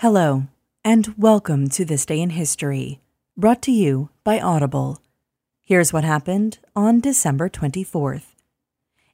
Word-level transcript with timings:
Hello, 0.00 0.44
and 0.84 1.12
welcome 1.18 1.68
to 1.70 1.84
This 1.84 2.06
Day 2.06 2.20
in 2.20 2.30
History, 2.30 3.00
brought 3.36 3.60
to 3.62 3.72
you 3.72 4.10
by 4.22 4.38
Audible. 4.38 5.02
Here's 5.64 5.92
what 5.92 6.04
happened 6.04 6.60
on 6.76 7.00
December 7.00 7.48
24th. 7.48 8.36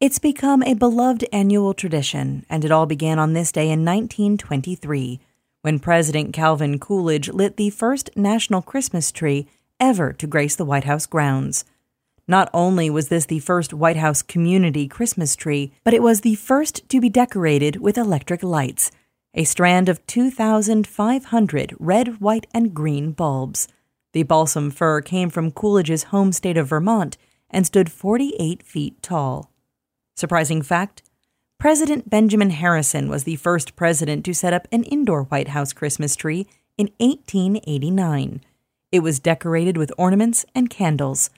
It's 0.00 0.18
become 0.18 0.62
a 0.62 0.74
beloved 0.74 1.24
annual 1.32 1.72
tradition, 1.72 2.44
and 2.50 2.62
it 2.62 2.70
all 2.70 2.84
began 2.84 3.18
on 3.18 3.32
this 3.32 3.52
day 3.52 3.70
in 3.70 3.86
1923 3.86 5.18
when 5.62 5.78
President 5.78 6.34
Calvin 6.34 6.78
Coolidge 6.78 7.30
lit 7.30 7.56
the 7.56 7.70
first 7.70 8.10
national 8.14 8.60
Christmas 8.60 9.10
tree 9.10 9.48
ever 9.80 10.12
to 10.12 10.26
grace 10.26 10.56
the 10.56 10.66
White 10.66 10.84
House 10.84 11.06
grounds. 11.06 11.64
Not 12.28 12.50
only 12.52 12.90
was 12.90 13.08
this 13.08 13.24
the 13.24 13.38
first 13.38 13.72
White 13.72 13.96
House 13.96 14.20
community 14.20 14.88
Christmas 14.88 15.36
tree, 15.36 15.72
but 15.84 15.94
it 15.94 16.02
was 16.02 16.20
the 16.20 16.34
first 16.34 16.86
to 16.90 17.00
be 17.00 17.08
decorated 17.08 17.76
with 17.76 17.96
electric 17.96 18.42
lights, 18.42 18.90
a 19.36 19.44
strand 19.44 19.88
of 19.88 20.04
2,500 20.06 21.74
red, 21.78 22.20
white, 22.20 22.46
and 22.54 22.74
green 22.74 23.12
bulbs. 23.12 23.68
The 24.12 24.22
balsam 24.22 24.70
fir 24.70 25.02
came 25.02 25.28
from 25.28 25.52
Coolidge's 25.52 26.04
home 26.04 26.32
state 26.32 26.56
of 26.56 26.68
Vermont 26.68 27.18
and 27.50 27.66
stood 27.66 27.92
48 27.92 28.62
feet 28.62 29.02
tall. 29.02 29.52
Surprising 30.16 30.62
fact 30.62 31.02
President 31.58 32.08
Benjamin 32.08 32.50
Harrison 32.50 33.08
was 33.08 33.24
the 33.24 33.36
first 33.36 33.76
president 33.76 34.24
to 34.24 34.34
set 34.34 34.52
up 34.52 34.66
an 34.72 34.84
indoor 34.84 35.24
White 35.24 35.48
House 35.48 35.72
Christmas 35.72 36.16
tree 36.16 36.46
in 36.78 36.90
1889. 36.98 38.42
It 38.92 39.00
was 39.00 39.18
decorated 39.18 39.76
with 39.76 39.92
ornaments 39.98 40.46
and 40.54 40.70
candles. 40.70 41.28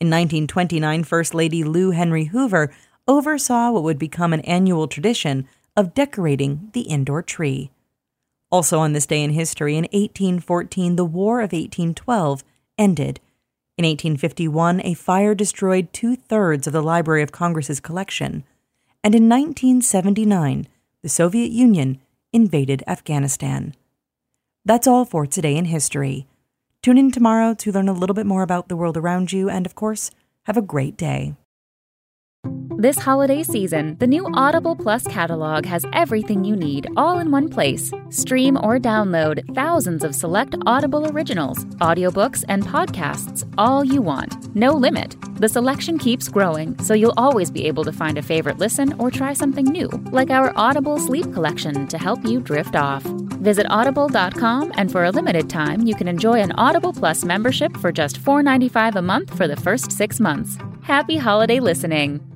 In 0.00 0.08
1929, 0.08 1.04
First 1.04 1.34
Lady 1.34 1.64
Lou 1.64 1.92
Henry 1.92 2.26
Hoover 2.26 2.70
oversaw 3.08 3.70
what 3.70 3.82
would 3.82 3.98
become 3.98 4.32
an 4.32 4.40
annual 4.40 4.88
tradition 4.88 5.46
of 5.76 5.94
decorating 5.94 6.70
the 6.72 6.82
indoor 6.82 7.22
tree. 7.22 7.70
Also, 8.50 8.78
on 8.78 8.92
this 8.92 9.06
day 9.06 9.22
in 9.22 9.30
history, 9.30 9.76
in 9.76 9.84
1814, 9.84 10.96
the 10.96 11.04
War 11.04 11.40
of 11.40 11.52
1812 11.52 12.44
ended. 12.78 13.20
In 13.76 13.84
1851, 13.84 14.80
a 14.82 14.94
fire 14.94 15.34
destroyed 15.34 15.92
two 15.92 16.16
thirds 16.16 16.66
of 16.66 16.72
the 16.72 16.82
Library 16.82 17.22
of 17.22 17.32
Congress's 17.32 17.80
collection. 17.80 18.44
And 19.04 19.14
in 19.14 19.28
1979, 19.28 20.68
the 21.02 21.08
Soviet 21.08 21.50
Union 21.50 22.00
invaded 22.32 22.82
Afghanistan. 22.86 23.74
That's 24.64 24.86
all 24.86 25.04
for 25.04 25.26
today 25.26 25.56
in 25.56 25.66
history. 25.66 26.26
Tune 26.82 26.98
in 26.98 27.10
tomorrow 27.10 27.54
to 27.54 27.72
learn 27.72 27.88
a 27.88 27.92
little 27.92 28.14
bit 28.14 28.26
more 28.26 28.42
about 28.42 28.68
the 28.68 28.76
world 28.76 28.96
around 28.96 29.32
you, 29.32 29.48
and 29.48 29.66
of 29.66 29.74
course, 29.74 30.10
have 30.44 30.56
a 30.56 30.62
great 30.62 30.96
day. 30.96 31.34
This 32.78 32.98
holiday 32.98 33.42
season, 33.42 33.96
the 34.00 34.06
new 34.06 34.28
Audible 34.34 34.76
Plus 34.76 35.06
catalog 35.06 35.64
has 35.64 35.86
everything 35.94 36.44
you 36.44 36.54
need 36.54 36.86
all 36.94 37.20
in 37.20 37.30
one 37.30 37.48
place. 37.48 37.90
Stream 38.10 38.58
or 38.58 38.78
download 38.78 39.42
thousands 39.54 40.04
of 40.04 40.14
select 40.14 40.56
Audible 40.66 41.10
originals, 41.10 41.64
audiobooks, 41.80 42.44
and 42.50 42.64
podcasts 42.64 43.50
all 43.56 43.82
you 43.82 44.02
want. 44.02 44.54
No 44.54 44.72
limit. 44.72 45.16
The 45.36 45.48
selection 45.48 45.96
keeps 45.96 46.28
growing, 46.28 46.78
so 46.80 46.92
you'll 46.92 47.14
always 47.16 47.50
be 47.50 47.66
able 47.66 47.82
to 47.84 47.92
find 47.92 48.18
a 48.18 48.22
favorite 48.22 48.58
listen 48.58 48.92
or 49.00 49.10
try 49.10 49.32
something 49.32 49.64
new, 49.64 49.88
like 50.12 50.28
our 50.28 50.52
Audible 50.54 50.98
Sleep 50.98 51.32
Collection 51.32 51.88
to 51.88 51.96
help 51.96 52.26
you 52.26 52.40
drift 52.40 52.76
off. 52.76 53.02
Visit 53.40 53.66
audible.com 53.70 54.72
and 54.74 54.92
for 54.92 55.04
a 55.04 55.10
limited 55.10 55.48
time, 55.48 55.86
you 55.86 55.94
can 55.94 56.08
enjoy 56.08 56.42
an 56.42 56.52
Audible 56.52 56.92
Plus 56.92 57.24
membership 57.24 57.74
for 57.78 57.90
just 57.90 58.20
$4.95 58.20 58.96
a 58.96 59.02
month 59.02 59.34
for 59.34 59.48
the 59.48 59.56
first 59.56 59.90
six 59.92 60.20
months. 60.20 60.58
Happy 60.82 61.16
holiday 61.16 61.58
listening! 61.58 62.35